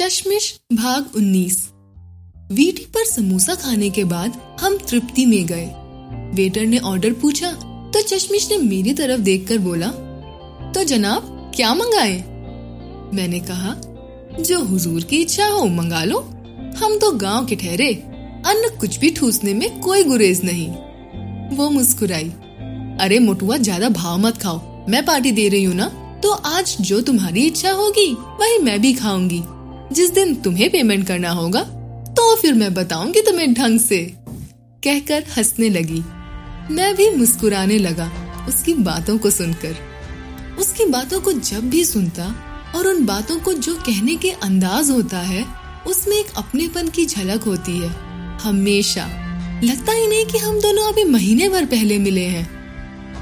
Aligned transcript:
चश्मिश 0.00 0.44
भाग 0.72 1.16
19 1.16 1.56
वीटी 2.52 2.84
पर 2.84 3.04
समोसा 3.04 3.54
खाने 3.54 3.90
के 3.90 4.04
बाद 4.04 4.38
हम 4.60 4.76
तृप्ति 4.78 5.26
में 5.26 5.46
गए। 5.46 5.66
वेटर 6.34 6.64
ने 6.66 6.78
ऑर्डर 6.78 7.12
पूछा 7.12 7.50
तो 7.92 8.02
चश्मिश 8.02 8.48
ने 8.50 8.56
मेरी 8.58 8.92
तरफ़ 8.92 9.20
देखकर 9.20 9.58
बोला 9.58 9.88
तो 10.72 10.84
जनाब, 10.84 11.52
क्या 11.56 11.74
मंगाए? 11.74 12.16
मैंने 13.14 13.40
कहा, 13.40 13.74
जो 14.40 14.62
हुजूर 14.64 15.02
की 15.02 15.16
इच्छा 15.16 15.48
हो, 15.48 15.64
मंगा 15.66 16.02
लो। 16.04 16.20
हम 16.78 16.98
तो 16.98 17.12
गाँव 17.18 17.46
के 17.46 17.56
ठहरे 17.56 17.92
अन्न 17.94 18.76
कुछ 18.78 18.98
भी 18.98 19.10
ठूसने 19.10 19.54
में 19.54 19.80
कोई 19.80 20.04
गुरेज 20.04 20.44
नहीं। 20.44 20.68
वो 21.56 21.70
मुस्कुराई, 21.70 22.28
अरे 23.00 23.18
मोटुआ, 23.18 23.56
ज़्यादा 23.56 23.88
भाव 23.92 24.18
मत 24.18 24.42
खाओ। 24.42 24.86
मैं 24.88 25.04
पार्टी 25.06 25.32
दे 25.32 25.48
रही 25.48 25.64
हूँ 25.64 25.76
ना? 25.76 25.92
तो 26.22 26.32
आज 26.32 26.76
जो 26.80 27.00
तुम्हारी 27.00 27.46
इच्छा 27.46 27.72
होगी, 27.72 28.12
वही 28.12 28.58
मैं 28.58 28.80
भी 28.80 28.94
खाऊँगी। 28.94 29.42
जिस 29.92 30.10
दिन 30.10 30.34
तुम्हें 30.34 30.70
पेमेंट 30.70 31.06
करना 31.06 31.30
होगा 31.30 31.62
तो 32.10 32.36
फिर 32.36 32.54
मैं 32.54 32.74
बताऊँगी 32.74 33.20
तुम्हें 33.20 33.54
ढंग 33.54 33.80
से। 33.80 33.98
कहकर 34.84 35.24
हंसने 35.36 35.68
लगी। 35.68 36.02
मैं 36.74 36.94
भी 36.96 37.10
मुस्कुराने 37.10 37.78
लगा 37.78 38.10
उसकी 38.48 38.74
बातों 38.74 39.18
को 39.18 39.30
सुनकर। 39.30 39.76
उसकी 40.58 40.84
बातों 40.84 41.20
को 41.20 41.32
जब 41.32 41.70
भी 41.70 41.84
सुनता 41.84 42.26
और 42.76 42.86
उन 42.88 43.04
बातों 43.06 43.38
को 43.40 43.52
जो 43.52 43.74
कहने 43.74 44.14
के 44.16 44.30
अंदाज 44.30 44.90
होता 44.90 45.18
है, 45.18 45.46
उसमें 45.86 46.16
एक 46.16 46.26
अपनेपन 46.36 46.88
की 46.88 47.06
झलक 47.06 47.42
होती 47.42 47.78
है। 47.78 47.88
हमेशा। 48.38 49.06
लगता 49.64 49.92
ही 49.92 50.06
नहीं 50.06 50.26
कि 50.26 50.38
हम 50.38 50.60
दोनों 50.60 50.92
अभी 50.92 51.04
महीने 51.04 51.48
भर 51.48 51.64
पहले 51.64 51.98
मिले 51.98 52.24
हैं। 52.24 52.60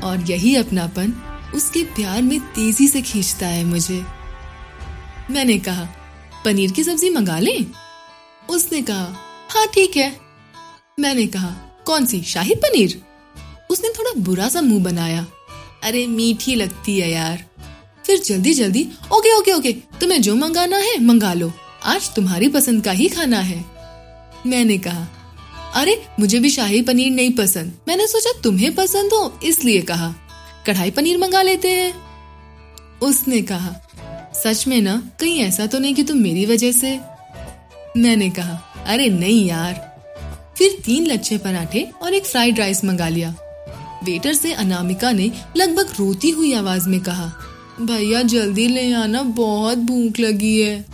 और 0.00 0.30
यही 0.30 0.56
अपनापन 0.56 1.12
उसके 1.54 1.82
प्यार 1.82 2.22
में 2.22 2.40
तेज़ी 2.40 2.88
से 2.88 3.02
खींचता 3.02 3.46
है 3.46 3.64
मुझे। 3.64 4.04
मैंने 5.30 5.58
कहा 5.58 5.88
पनीर 6.44 6.72
की 6.72 6.84
सब्ज़ी 6.84 7.10
मंगा 7.10 7.38
लें? 7.38 7.66
उसने 8.50 8.82
कहा 8.82 9.24
हाँ 9.50 9.66
ठीक 9.66 9.96
है। 9.96 10.20
मैंने 11.00 11.26
कहा, 11.26 11.50
कौन 11.86 12.06
सी? 12.06 12.22
शाही 12.22 12.54
पनीर? 12.54 13.02
उसने 13.70 13.88
थोड़ा 13.88 14.10
बुरा 14.20 14.48
सा 14.48 14.60
मुँह 14.60 14.84
बनाया। 14.84 15.26
अरे, 15.82 16.06
मीठी 16.06 16.54
लगती 16.54 16.98
है 16.98 17.10
यार। 17.10 17.44
फिर 18.06 18.20
जल्दी 18.20 18.54
जल्दी, 18.54 18.88
ओके 19.12 19.34
ओके 19.38 19.52
ओके, 19.52 19.72
तुम्हें 19.72 20.22
जो 20.22 20.36
मंगाना 20.36 20.76
है, 20.76 21.04
मंगा 21.04 21.32
लो। 21.32 21.52
आज 21.84 22.14
तुम्हारी 22.14 22.48
पसंद 22.48 22.84
का 22.84 22.90
ही 22.90 23.08
खाना 23.08 23.38
है। 23.38 23.64
मैंने 24.46 24.78
कहा, 24.78 25.06
अरे, 25.74 26.06
मुझे 26.20 26.38
भी 26.38 26.50
शाही 26.50 26.82
पनीर 26.82 27.12
नहीं 27.12 27.30
पसंद। 27.30 27.72
मैंने 27.88 28.06
सोचा 28.06 28.40
तुम्हें 28.40 28.74
पसंद 28.74 29.12
हो, 29.12 29.40
इसलिए 29.44 29.82
कहा, 29.82 30.14
कढ़ाई 30.66 30.90
पनीर 30.90 31.18
मंगा 31.18 31.42
लेते 31.42 31.70
हैं। 31.70 31.94
उसने 33.02 33.42
कहा 33.42 33.74
सच 34.44 34.64
में 34.68 34.80
ना, 34.80 35.02
कहीं 35.20 35.38
ऐसा 35.38 35.66
तो 35.66 35.78
नहीं 35.78 35.94
कि 35.94 36.02
तुम 36.02 36.18
मेरी 36.18 36.46
वजह 36.46 36.72
से? 36.72 37.00
मैंने 37.96 38.30
कहा, 38.30 38.84
अरे 38.86 39.08
नहीं 39.08 39.48
यार। 39.48 39.88
फिर 40.58 40.78
तीन 40.84 41.06
लच्छे 41.06 41.38
पराठे 41.38 41.88
और 42.02 42.14
एक 42.14 42.26
फ्राइड 42.26 42.58
राइस 42.58 42.84
मंगा 42.84 43.08
लिया। 43.08 43.34
वेटर 44.04 44.34
से 44.34 44.52
अनामिका 44.52 45.12
ने 45.12 45.32
लगभग 45.56 45.86
रोती 45.98 46.30
हुई 46.30 46.52
आवाज़ 46.52 46.88
में 46.88 47.00
कहा, 47.00 47.32
भैया, 47.80 48.22
जल्दी 48.22 48.68
ले 48.68 48.92
आना, 48.92 49.22
बहुत 49.22 49.78
भूख 49.78 50.20
लगी 50.20 50.60
है। 50.60 50.84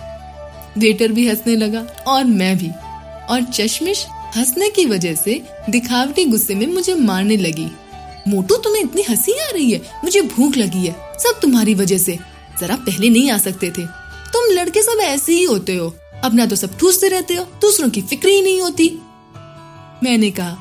वेटर 0.78 1.12
भी 1.12 1.28
हंसने 1.28 1.56
लगा, 1.56 1.80
और 2.06 2.24
मैं 2.24 2.58
भी। 2.58 2.70
और 3.30 3.42
चश्मिश 3.42 4.06
हंसने 4.36 4.68
की 4.68 4.86
वजह 4.86 5.14
से 5.14 5.42
दिखावटी 5.70 6.24
गुस्से 6.24 6.54
में 6.54 6.66
मुझे 6.66 6.94
मारने 6.94 7.36
लगी। 7.36 7.68
मोटू, 8.28 8.56
तुम्हें 8.56 8.82
इतनी 8.82 9.02
हँसी 9.02 9.32
आ 9.32 9.50
रही 9.54 9.70
है? 9.72 9.80
मुझे 10.04 10.20
भूख 10.20 10.56
लगी 10.56 10.86
है, 10.86 10.92
सब 10.92 11.38
तुम्हारी 11.42 11.74
वजह 11.74 11.98
से। 11.98 12.33
जरा 12.60 12.76
पहले 12.76 13.10
नहीं 13.10 13.30
आ 13.30 13.38
सकते 13.38 13.70
थे। 13.70 13.86
तुम 14.32 14.50
लड़के 14.52 14.82
सब 14.82 15.00
ऐसे 15.00 15.32
ही 15.32 15.44
होते 15.44 15.74
हो। 15.76 15.94
अपना 16.24 16.46
तो 16.46 16.56
सब 16.56 16.76
ठूसते 16.78 17.08
रहते 17.08 17.34
हो, 17.34 17.44
दूसरों 17.60 17.88
की 17.90 18.02
फ़िक्र 18.02 18.28
ही 18.28 18.42
नहीं 18.42 18.60
होती। 18.60 18.88
मैंने 20.02 20.30
कहा, 20.30 20.56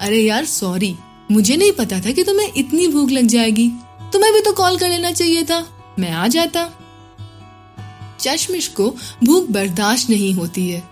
अरे 0.00 0.18
यार 0.18 0.44
सॉरी 0.44 0.94
मुझे 1.30 1.56
नहीं 1.56 1.72
पता 1.72 2.00
था 2.00 2.10
कि 2.10 2.22
तुम्हें 2.24 2.48
इतनी 2.56 2.86
भूख 2.88 3.10
लग 3.10 3.26
जाएगी। 3.26 3.68
तुम्हें 4.12 4.32
भी 4.32 4.40
तो 4.40 4.52
कॉल 4.52 4.78
कर 4.78 4.88
लेना 4.88 5.10
चाहिए 5.12 5.42
था। 5.44 5.66
मैं 5.98 6.10
आ 6.10 6.26
जाता। 6.28 6.68
चश्मिश 8.20 8.68
को 8.68 8.88
भूख 9.24 9.48
बर्दाश्त 9.48 10.10
नहीं 10.10 10.32
होती 10.34 10.68
है। 10.68 10.82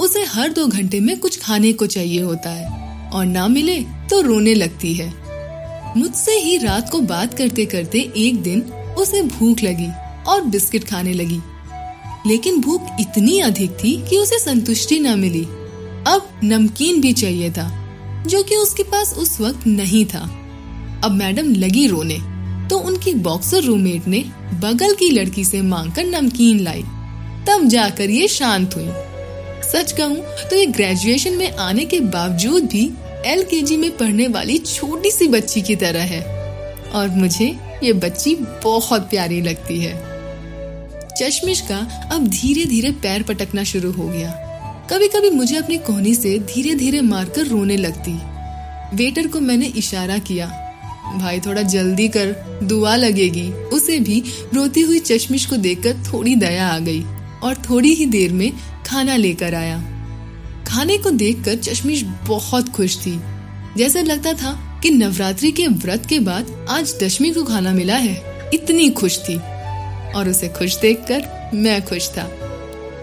उसे 0.00 0.24
हर 0.24 0.48
दो 0.48 0.66
घंटे 0.66 1.00
में 1.00 1.18
कुछ 1.20 1.40
खाने 1.40 1.72
को 1.72 1.86
चाहिए 1.86 2.20
होता 2.20 2.50
है, 2.50 3.10
और 3.10 3.26
ना 3.26 3.48
मिले 3.48 3.78
तो 4.10 4.20
रोने 4.20 4.54
लगती 4.54 4.94
है। 4.94 5.12
मुझसे 5.96 6.32
ही 6.32 6.56
रात 6.58 6.90
को 6.90 7.00
बात 7.00 7.34
करते 7.34 7.66
करते 7.66 7.98
एक 8.16 8.42
दिन 8.42 8.60
उसे 8.94 9.22
भूख 9.22 9.62
लगी 9.62 9.88
और 10.24 10.42
बिस्किट 10.42 10.84
खाने 10.84 11.12
लगी। 11.12 11.40
लेकिन 12.26 12.60
भूख 12.60 13.00
इतनी 13.00 13.38
अधिक 13.40 13.70
थी 13.74 13.96
कि 14.08 14.18
उसे 14.18 14.38
संतुष्टि 14.38 14.98
न 14.98 15.18
मिली। 15.18 15.44
अब 16.06 16.40
नमकीन 16.44 17.00
भी 17.00 17.12
चाहिए 17.12 17.50
था, 17.50 17.68
जो 18.26 18.42
कि 18.42 18.56
उसके 18.56 18.82
पास 18.82 19.14
उस 19.14 19.40
वक्त 19.40 19.66
नहीं 19.66 20.04
था। 20.04 20.20
अब 21.04 21.10
मैडम 21.12 21.52
लगी 21.54 21.86
रोने 21.86 22.18
तो 22.68 22.78
उनकी 22.78 23.14
बॉक्सर 23.14 23.62
रूममेट 23.62 24.06
ने 24.08 24.24
बगल 24.62 24.94
की 24.94 25.10
लड़की 25.10 25.44
से 25.44 25.62
मांगकर 25.62 26.04
नमकीन 26.04 26.60
लाई। 26.60 26.82
तब 27.46 27.66
जाकर 27.66 28.10
ये 28.10 28.28
शांत 28.28 28.76
हुई। 28.76 28.88
सच 29.72 29.92
कहूँ 29.92 30.16
तो 30.50 30.56
ये 30.56 30.66
ग्रेजुएशन 30.66 31.32
में 31.32 31.50
आने 31.52 31.84
के 31.84 32.00
बावजूद 32.00 32.64
भी 32.64 32.90
एल 33.26 33.46
में 33.78 33.96
पढ़ने 33.96 34.28
वाली 34.28 34.58
छोटी 34.58 35.10
सी 35.10 35.28
बच्ची 35.28 35.62
की 35.62 35.76
तरह 35.76 36.02
है। 36.02 36.41
और 36.94 37.08
मुझे 37.08 37.58
ये 37.84 37.92
बच्ची 37.92 38.34
बहुत 38.64 39.10
प्यारी 39.10 39.40
लगती 39.42 39.80
है। 39.80 40.12
चश्मिश 41.18 41.60
का 41.60 42.08
अब 42.12 42.28
धीरे 42.28 42.64
धीरे 42.64 42.90
पैर 42.90 43.22
पटकना 43.22 43.64
शुरू 43.64 43.92
हो 43.92 44.08
गया। 44.08 44.30
कभी 44.90 45.08
कभी 45.08 45.30
मुझे 45.30 45.56
अपनी 45.56 45.78
कोहनी 45.78 46.14
से 46.14 46.38
धीरे 46.38 46.74
धीरे 46.74 47.00
मारकर 47.00 47.46
रोने 47.46 47.76
लगती। 47.76 48.12
वेटर 48.96 49.26
को 49.26 49.40
मैंने 49.40 49.66
इशारा 49.66 50.18
किया, 50.18 50.46
भाई, 51.16 51.40
थोड़ा 51.40 51.62
जल्दी 51.62 52.08
कर, 52.08 52.60
दुआ 52.62 52.96
लगेगी। 52.96 53.52
उसे 53.52 53.98
भी 53.98 54.22
रोती 54.54 54.80
हुई 54.80 54.98
चश्मिश 54.98 55.46
को 55.46 55.56
देखकर 55.56 55.96
थोड़ी 56.12 56.36
दया 56.36 56.68
आ 56.68 56.78
गई 56.78 57.02
और 57.42 57.62
थोड़ी 57.70 57.94
ही 57.94 58.06
देर 58.06 58.32
में 58.32 58.52
खाना 58.86 59.16
लेकर 59.16 59.54
आया। 59.54 59.78
खाने 60.68 60.98
को 60.98 61.10
देखकर 61.10 61.54
चश्मिश 61.54 62.02
बहुत 62.02 62.68
खुश 62.68 62.98
थी। 62.98 63.20
जैसे 63.76 64.02
लगता 64.02 64.32
था 64.32 64.71
कि 64.82 64.90
नवरात्रि 64.90 65.52
के 65.52 65.66
व्रत 65.66 66.06
के 66.06 66.18
बाद 66.18 66.66
आज 66.70 66.94
दशमी 67.02 67.30
को 67.30 67.44
खाना 67.44 67.72
मिला 67.72 67.96
है। 67.96 68.50
इतनी 68.54 68.90
खुश 68.90 69.18
थी। 69.18 69.36
और 70.12 70.28
उसे 70.28 70.48
खुश 70.48 70.78
देखकर 70.78 71.50
मैं 71.54 71.86
खुश 71.86 72.08
था। 72.08 72.24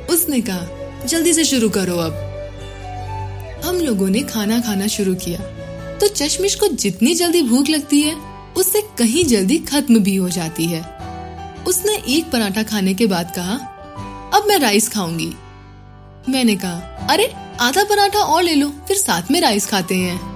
उसने 0.10 0.42
कहा, 0.42 0.68
जल्दी 1.06 1.34
से 1.34 1.44
शुरू 1.44 1.70
करो 1.70 1.98
अब। 1.98 2.26
हम 3.66 3.76
लोगों 3.76 4.10
ने 4.10 4.22
खाना 4.22 4.60
खाना 4.60 4.88
शुरू 4.88 5.16
किया। 5.16 5.40
तो 5.98 6.08
चश्मिश 6.08 6.56
को 6.56 6.68
जितनी 6.68 7.16
जल्दी 7.16 7.42
भूख 7.42 7.70
लगती 7.70 8.02
है, 8.02 8.16
उससे 8.58 8.82
कहीं 8.82 9.26
जल्दी 9.26 9.58
खत्म 9.58 10.00
भी 10.00 10.16
हो 10.16 10.30
जाती 10.30 10.66
है। 10.66 10.82
उसने 11.68 12.18
एक 12.18 12.32
पराठा 12.32 12.64
खाने 12.64 12.94
के 12.94 13.06
बाद 13.06 13.34
कहा, 13.36 13.54
अब 14.34 14.46
मैं 14.48 14.60
राइस 14.60 14.90
खाऊँगी। 14.90 15.34
मैंने 16.30 16.56
कहा, 16.56 17.08
अरे, 17.10 17.34
आधा 17.60 17.84
पराठा 17.84 18.20
और 18.20 18.44
ले 18.44 18.56
लो, 18.56 18.70
फिर 18.88 18.98
साथ 18.98 19.22
में 19.32 19.42
राइस 19.42 19.66
खाते 19.66 19.96
हैं। 19.96 20.29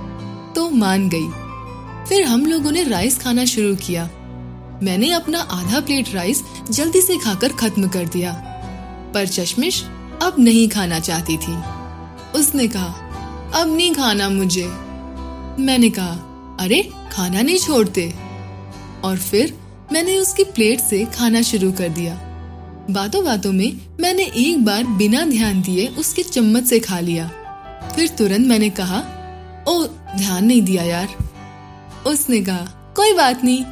तो 0.55 0.69
मान 0.69 1.09
गई। 1.13 1.27
फिर 2.09 2.23
हम 2.23 2.45
लोगों 2.45 2.71
ने 2.71 2.83
राइस 2.83 3.19
खाना 3.19 3.45
शुरू 3.45 3.75
किया। 3.75 4.03
मैंने 4.83 5.11
अपना 5.11 5.39
आधा 5.39 5.79
प्लेट 5.79 6.15
राइस 6.15 6.43
जल्दी 6.71 7.01
से 7.01 7.17
खाकर 7.17 7.49
खत्म 7.49 7.87
कर 7.87 8.05
दिया। 8.05 8.33
पर 9.13 9.27
चश्मिश 9.27 9.83
अब 10.21 10.35
नहीं 10.39 10.69
खाना 10.69 10.99
चाहती 10.99 11.37
थी। 11.37 11.57
उसने 12.39 12.67
कहा, 12.67 12.93
अब 13.55 13.75
नहीं 13.75 13.93
खाना 13.93 14.29
मुझे। 14.29 14.65
मैंने 15.59 15.89
कहा, 15.89 16.29
अरे, 16.59 16.89
खाना 17.11 17.41
नहीं 17.41 17.57
छोड़ते। 17.57 18.13
और 19.03 19.17
फिर 19.17 19.57
मैंने 19.93 20.17
उसकी 20.17 20.43
प्लेट 20.43 20.79
से 20.79 21.05
खाना 21.05 21.41
शुरू 21.41 21.71
कर 21.71 21.89
दिया। 21.89 22.15
बातों 22.91 23.25
बातों 23.25 23.51
में 23.51 23.81
मैंने 24.01 24.23
एक 24.23 24.65
बार 24.65 24.83
बिना 24.83 25.25
ध्यान 25.25 25.61
दिए 25.61 25.87
उसके 25.87 26.23
चम्मच 26.23 26.63
से 26.63 26.79
खा 26.79 26.99
लिया। 26.99 27.27
फिर 27.95 28.07
तुरंत 28.07 28.47
मैंने 28.47 28.69
कहा 28.69 28.99
ओ 29.67 29.85
ध्यान 30.17 30.45
नहीं 30.45 30.61
दिया 30.61 30.83
यार। 30.83 31.15
उसने 32.07 32.41
कहा, 32.41 32.93
कोई 32.95 33.13
बात 33.13 33.43
नहीं। 33.43 33.63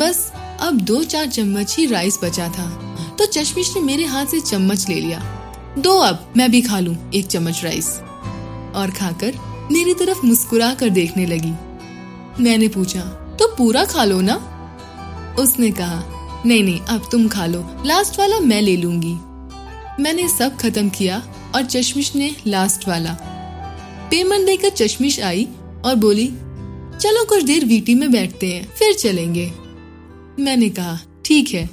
बस 0.00 0.32
अब 0.60 0.80
दो 0.80 1.04
चार 1.04 1.26
चम्मच 1.26 1.76
ही 1.76 1.86
राइस 1.86 2.18
बचा 2.24 2.48
था। 2.48 2.66
तो 3.18 3.26
चश्मिश 3.26 3.74
ने 3.76 3.82
मेरे 3.82 4.04
हाथ 4.04 4.26
से 4.26 4.40
चम्मच 4.40 4.88
ले 4.88 4.94
लिया। 4.94 5.20
दो 5.78 5.98
अब, 5.98 6.32
मैं 6.36 6.50
भी 6.50 6.60
खा 6.62 6.80
लूँ 6.80 7.10
एक 7.14 7.26
चम्मच 7.26 7.64
राइस 7.64 7.88
और 8.74 8.92
खाकर 8.98 9.34
मेरी 9.72 9.94
तरफ़ 9.94 10.26
मुस्कुरा 10.26 10.74
कर 10.74 10.88
देखने 10.88 11.26
लगी। 11.26 11.52
मैंने 12.42 12.68
पूछा 12.68 13.00
तो 13.40 13.54
पूरा 13.56 13.84
खा 13.84 14.04
लो 14.04 14.20
ना? 14.20 14.34
उसने 15.38 15.70
कहा, 15.70 16.02
नहीं 16.46 16.64
नहीं, 16.64 16.80
अब 16.80 17.08
तुम 17.12 17.28
खा 17.28 17.46
लो। 17.46 17.82
लास्ट 17.86 18.18
वाला 18.18 18.40
मैं 18.40 18.62
ले 18.62 18.76
लूँगी। 18.76 19.14
मैंने 20.02 20.28
सब 20.28 20.56
खत्म 20.56 20.88
किया 20.88 21.22
और 21.54 21.62
चश्मिश 21.62 22.14
ने 22.16 22.36
लास्ट 22.46 22.88
वाला। 22.88 23.16
पेमेंट 24.10 24.46
देकर 24.46 24.68
चश्मिश 24.68 25.20
आई 25.20 25.46
और 25.84 25.94
बोली, 25.94 26.26
चलो 27.00 27.24
कुछ 27.24 27.42
देर 27.42 27.64
वीटी 27.64 27.94
में 27.94 28.10
बैठते 28.12 28.46
हैं, 28.46 28.66
फिर 28.68 28.94
चलेंगे। 28.94 29.50
मैंने 30.38 30.68
कहा, 30.68 30.98
ठीक 31.24 31.48
है। 31.48 31.64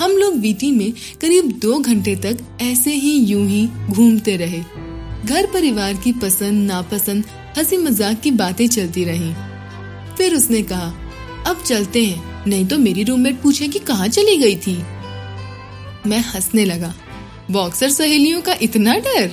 हम 0.00 0.12
लोग 0.12 0.34
वीटी 0.34 0.70
में 0.70 0.92
करीब 1.20 1.50
दो 1.52 1.78
घंटे 1.78 2.16
तक 2.16 2.38
ऐसे 2.60 2.92
ही 2.92 3.12
यूँ 3.16 3.46
ही 3.48 3.66
घूमते 3.90 4.36
रहे। 4.36 4.60
घर 5.24 5.46
परिवार 5.46 5.94
की 5.94 6.12
पसंद, 6.12 6.66
नापसंद 6.66 7.24
हँसी 7.58 7.76
मज़ाक 7.76 8.20
की 8.20 8.30
बातें 8.30 8.66
चलती 8.68 9.04
रही। 9.04 9.32
फिर 10.16 10.34
उसने 10.34 10.62
कहा, 10.62 10.92
अब 11.46 11.62
चलते 11.66 12.04
हैं, 12.04 12.44
नहीं 12.46 12.66
तो 12.66 12.78
मेरी 12.78 13.02
रूममेट 13.02 13.40
पूछे 13.42 13.68
कि 13.68 13.78
कहाँ 13.78 14.08
चली 14.08 14.36
गई 14.36 14.56
थी? 14.56 14.76
मैं 16.06 16.18
हंसने 16.24 16.64
लगा, 16.64 16.94
बॉक्सर 17.50 17.90
सहेलियों 17.90 18.40
का 18.42 18.56
इतना 18.62 18.94
डर? 18.98 19.30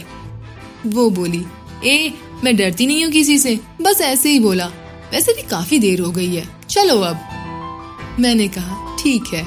वो 0.85 1.09
बोली 1.09 1.43
ए, 1.85 2.13
मैं 2.43 2.55
डरती 2.55 2.87
नहीं 2.87 3.03
हूँ 3.03 3.11
किसी 3.11 3.37
से। 3.37 3.59
बस 3.81 4.01
ऐसे 4.01 4.29
ही 4.29 4.39
बोला। 4.39 4.67
वैसे 5.11 5.33
भी 5.33 5.41
काफ़ी 5.41 5.79
देर 5.79 6.01
हो 6.01 6.11
गई 6.11 6.35
है। 6.35 6.47
चलो 6.69 6.99
अब। 7.01 8.15
मैंने 8.19 8.47
कहा, 8.47 8.97
ठीक 8.99 9.23
है। 9.33 9.43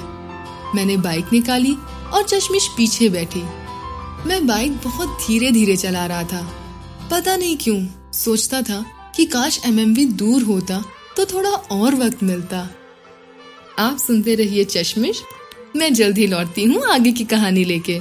मैंने 0.74 0.96
बाइक 0.96 1.24
निकाली 1.32 1.74
और 2.12 2.22
चश्मिश 2.22 2.68
पीछे 2.76 3.08
बैठी। 3.08 3.42
मैं 4.28 4.46
बाइक 4.46 4.76
बहुत 4.76 5.08
धीरे 5.08 5.50
धीरे 5.50 5.76
चला 5.76 6.06
रहा 6.06 6.22
था। 6.22 6.42
पता 7.10 7.36
नहीं 7.36 7.56
क्यों, 7.56 7.86
सोचता 8.12 8.62
था 8.62 8.84
कि 9.16 9.24
काश 9.24 9.60
एमएमवी 9.66 10.04
दूर 10.04 10.42
होता 10.42 10.84
तो 11.16 11.24
थोड़ा 11.24 11.50
और 11.50 11.94
वक्त 11.94 12.22
मिलता। 12.22 12.68
आप 13.78 13.98
सुनते 13.98 14.34
रहिए 14.34 14.64
चश्मिश। 14.64 15.22
मैं 15.76 15.94
जल्द 15.94 16.18
ही 16.18 16.26
लौटती 16.26 16.64
हूँ 16.64 16.82
आगे 16.84 17.12
की 17.12 17.24
कहानी 17.24 17.64
लेके। 17.64 18.00